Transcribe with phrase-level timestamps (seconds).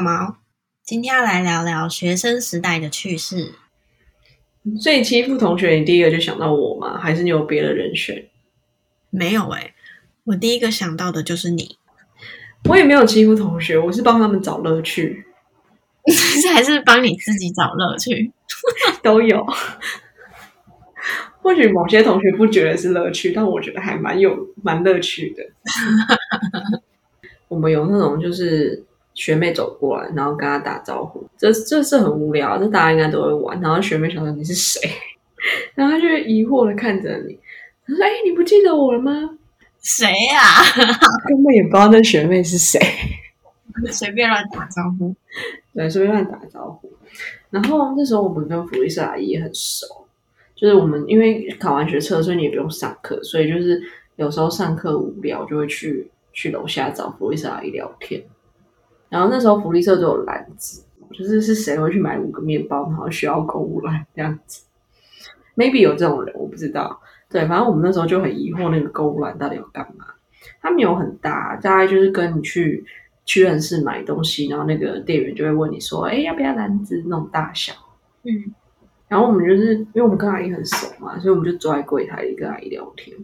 [0.00, 0.36] 毛毛，
[0.82, 3.52] 今天要来聊聊学生时代的趣事。
[4.80, 6.98] 所以欺负同学，你第一个就想到我吗？
[6.98, 8.28] 还是你有别的人选？
[9.10, 9.74] 没有哎、欸，
[10.24, 11.76] 我第一个想到的就是你。
[12.68, 15.24] 我也没有欺负同学，我是帮他们找乐趣，
[16.54, 18.32] 还是帮你自己找乐趣？
[19.02, 19.46] 都有。
[21.42, 25.42] 或许某些同学不觉得是乐趣，但我觉得还蛮有蛮乐趣的。
[27.48, 33.60] 我们有那种就是学妹走过来，然后跟她打招呼，这这是很无聊，这大家应该都会玩。
[33.60, 34.80] 然后学妹想说你是谁，
[35.74, 37.38] 然后她就疑惑的看着你，
[37.86, 39.38] 她说：“哎，你不记得我了吗？
[39.80, 40.40] 谁呀？”
[41.28, 42.80] 根本也不知道那学妹是谁，
[43.90, 45.14] 随便乱打招呼，
[45.74, 46.92] 对，随便乱打招呼。
[47.50, 49.86] 然后那时候我们跟福利社阿姨也很熟。
[50.54, 53.80] 就是我们因为考完学测，所以你也不用上课，所以就是
[54.16, 58.22] 有时候上课无聊，就会去去楼下找福利社阿姨聊天。
[59.10, 64.62] 然后那时候福利社都有篮子，就是是谁会去买五个面包，然后需要购物篮这样子
[65.56, 67.00] ？Maybe 有这种人，我不知道。
[67.28, 70.06] 对，反正我们那时候就很疑惑，那个购物篮到底要干嘛？
[70.62, 72.84] 它没有很大，大概就是跟你去
[73.24, 77.72] 屈臣氏买东西，然后那个店员就会问你说：“哎，要不要篮子？”那种大小，
[78.22, 78.54] 嗯。
[79.08, 83.16] 然后我们就是因为我们跟阿姨很熟嘛，所以我们就坐在柜台里跟阿姨聊天。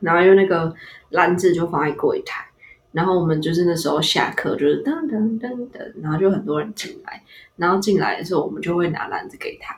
[0.00, 0.74] 然后因为那个
[1.10, 2.44] 篮子就放在柜台，
[2.92, 7.22] 然后我们就是那时候下课就是噔噔噔噔，然后就很多人进来，
[7.56, 9.76] 然后进来的时候我们就会拿篮子给他，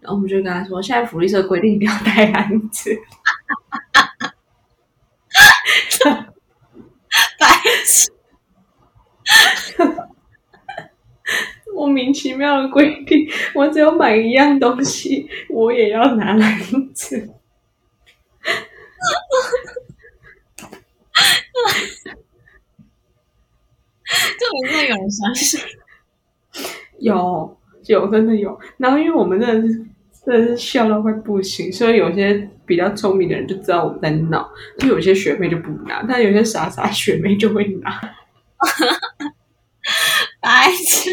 [0.00, 2.90] 然后我们就跟他说：“现在福利社规定不要带篮子。”
[7.38, 7.46] 白
[7.84, 8.10] 痴。
[11.74, 16.60] 莫名其妙的规定，我只有买一样东西，我也要拿篮
[16.92, 17.30] 子。
[18.42, 18.52] 哈
[22.04, 22.16] 哈
[24.40, 25.60] 这里面有人相信？
[26.98, 28.58] 有，有，真的有。
[28.78, 29.74] 然后，因为我们真的是
[30.24, 38.00] 真的是笑到快不行，所以有些比较聪明的人就知道我们在闹，就有些学妹就不拿，但有些傻傻学妹就会拿。
[40.40, 41.10] 白痴。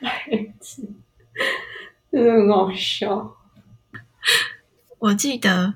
[0.00, 0.82] 白痴，
[2.10, 3.36] 真的很好笑。
[4.98, 5.74] 我记得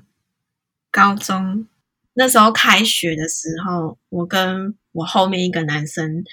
[0.91, 1.67] 高中
[2.15, 6.23] 那时候开学的时候，我跟我后面一个男生，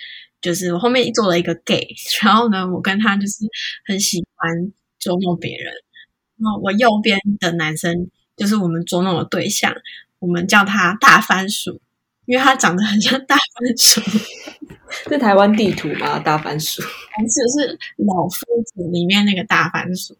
[0.40, 1.88] 就是我后面坐了一个 gay，
[2.22, 3.38] 然后呢，我跟他就是
[3.84, 5.72] 很喜欢捉弄别人。
[6.36, 9.74] 然后我右边的男生就是我们捉弄的对象，
[10.20, 11.80] 我们叫他大番薯，
[12.26, 14.00] 因为他长得很像大番薯。
[15.08, 16.18] 是台湾地图吗？
[16.18, 20.14] 大番薯，还是是老夫子里面那个大番薯？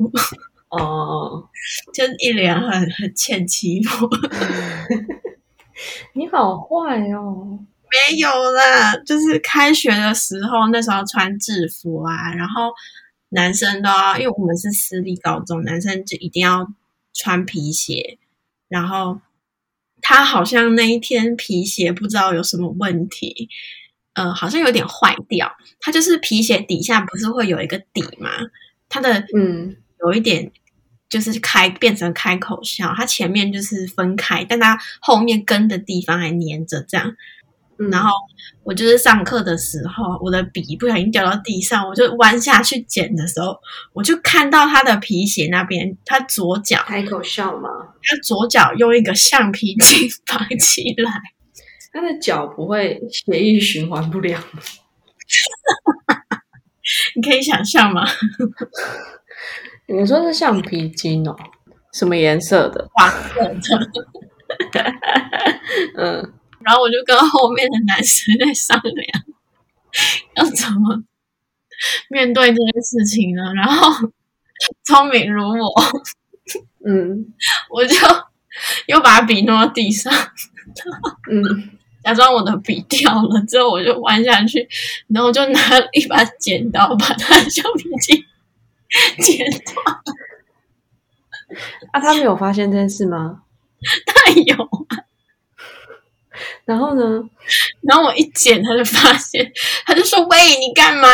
[0.69, 1.49] 哦，
[1.93, 4.09] 就一脸很很欠欺负。
[6.15, 7.59] 你好坏哦！
[7.91, 12.73] 没有啦，就是开学的时候，那时候穿制服啊，然后
[13.31, 16.73] 男生都要，因为我们是私立高中，男生就一定要
[17.13, 18.19] 穿皮鞋。
[18.69, 19.21] 然后
[20.01, 23.49] 他好像那一天皮鞋不知道有什么问题。
[24.15, 25.57] 呃，好像有点坏掉。
[25.81, 28.31] 他就是皮鞋底下不是会有一个底吗？
[28.89, 30.51] 他的嗯，有一点
[31.09, 32.93] 就是开变成开口笑。
[32.97, 37.17] 它前面就是分开，但它后面跟的地方还粘着这样。
[37.81, 38.11] 嗯、然后
[38.63, 43.59] 我就是上课的时候，我的笔不小心掉到地上，我就弯下去捡的时候，
[43.93, 47.71] 我就看到他的皮鞋那边，他左脚开口笑吗？
[48.03, 51.11] 他左脚用一个橡皮筋绑起来。
[51.93, 54.61] 他的脚不会血液循环不良吗？
[57.17, 58.07] 你可以想象吗？
[59.87, 61.35] 你说是橡皮筋哦？
[61.93, 62.89] 什么颜色的？
[62.93, 63.11] 黄
[63.61, 64.07] 色的。
[65.97, 66.33] 嗯，
[66.71, 69.25] 然后我就跟后面的男生在商量，
[70.37, 71.03] 要怎么
[72.09, 73.43] 面对这件事情呢？
[73.57, 74.09] 然后
[74.85, 75.75] 聪明如我，
[76.87, 77.35] 嗯，
[77.71, 77.97] 我就
[78.87, 80.13] 又把笔弄到地上，
[81.29, 81.71] 嗯。
[82.03, 84.67] 假装我的笔掉了之后，我就弯下去，
[85.09, 88.25] 然后就拿了一把剪刀，把他的橡皮筋
[89.19, 89.85] 剪断。
[91.93, 93.43] 啊，他没有发现这件事吗？
[94.07, 94.80] 他有啊。
[96.71, 97.03] 然后呢？
[97.83, 99.51] 然后我一剪，他就发现，
[99.85, 101.09] 他就说：“喂，你干嘛？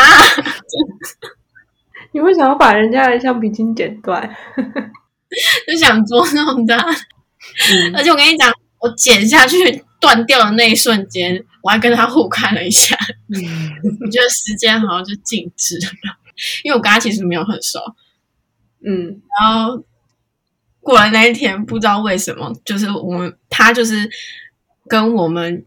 [2.12, 4.22] 你为什么要把人家的橡皮筋剪断？”
[5.66, 6.76] 就想捉弄他。
[6.76, 7.96] 嗯。
[7.96, 9.82] 而且我跟你讲，我剪下去。
[9.98, 12.94] 断掉的那一瞬间，我还跟他互看了一下。
[13.34, 13.40] 嗯，
[14.04, 16.14] 我觉得时间好像就静止了，
[16.62, 17.80] 因为我跟他其实没有很熟。
[18.84, 19.82] 嗯，然后
[20.80, 24.08] 过了那一天，不知道为什么，就是我们他就是
[24.88, 25.64] 跟我们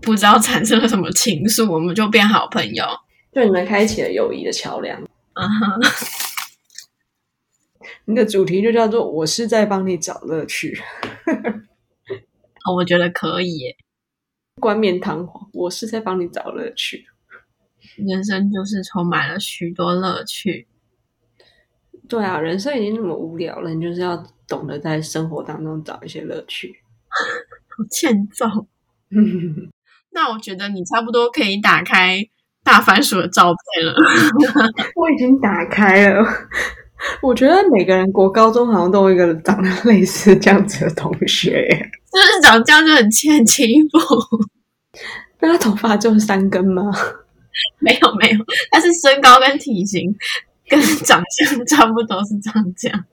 [0.00, 2.84] 不知道产生了什么情愫，我们就变好朋友，
[3.32, 5.00] 就你们开启了友谊的桥梁。
[5.34, 5.80] 嗯哼，
[8.06, 10.80] 你的主题就叫做“我是在帮你找乐趣”。
[12.66, 13.76] 哦，我觉得可以耶，
[14.60, 17.06] 冠冕堂皇，我是在帮你找乐趣。
[17.96, 20.66] 人生就是充满了许多乐趣。
[22.08, 26.80] 对啊，人生已经那么无聊了，你就是要懂得在生活当中找一些乐趣。
[27.78, 28.66] 好 欠揍。
[30.10, 32.18] 那我觉得你差不多可以打开
[32.64, 33.94] 大番薯的照片了。
[34.96, 36.26] 我已经打开了。
[37.22, 41.68] 我觉得每个人国高中好像都有一个长得类似这样子的同学，
[42.12, 43.98] 就是长这样就很欠欺负。
[45.38, 46.90] 那他头发就是三根吗？
[47.78, 48.38] 没有没有，
[48.72, 50.12] 他是身高跟体型
[50.68, 53.04] 跟长相差不多是这样讲。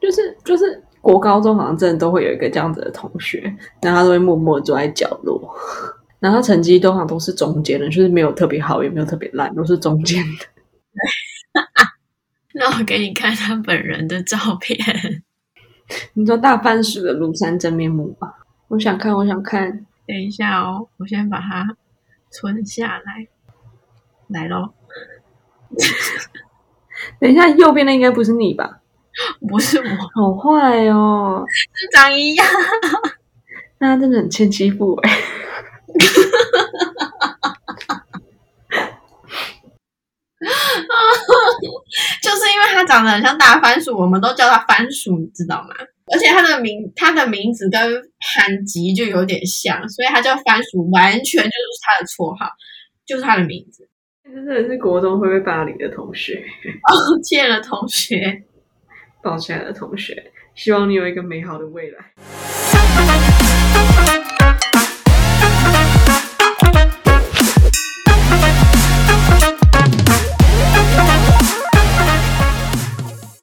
[0.00, 3.40] 就是就是国高中好像真的都会有一个这样子的同学，
[3.82, 5.54] 然后他都会默默坐在角落，
[6.18, 10.46] 然后他成绩都好像都是中间的，就是没有特别好，也没有特别烂，都是中间的。
[12.56, 14.78] 那我给你看他本人的照片。
[16.14, 18.38] 你说大番薯的庐山真面目吧？
[18.68, 19.84] 我想看，我想看。
[20.06, 21.76] 等一下哦，我先把它
[22.30, 23.28] 存下来。
[24.28, 24.72] 来喽。
[27.20, 28.80] 等一下，右边的应该不是你吧？
[29.48, 29.84] 不是我，
[30.14, 31.44] 好坏哦，
[31.74, 32.46] 是长一样。
[33.78, 35.10] 那他真的很欠欺负哎。
[42.22, 45.74] 就是因为他长得很像大番薯，我们都叫他番薯，你知道吗？
[46.12, 47.80] 而且他的名，他的名字跟
[48.34, 52.50] 韩吉就有点像，所以他叫番薯，完全就是他的绰号，
[53.06, 53.88] 就是他的名字。
[54.24, 56.44] 真的是国中会被霸凌的同学，
[56.82, 58.42] 抱歉了同学，
[59.24, 62.12] 抱歉的同学，希望你有一个美好的未来。